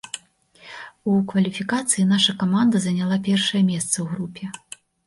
У 1.11 1.17
кваліфікацыі 1.33 2.09
наша 2.15 2.37
каманда 2.43 2.77
заняла 2.87 3.23
першае 3.31 3.63
месца 3.73 3.95
ў 4.03 4.07
групе. 4.17 4.55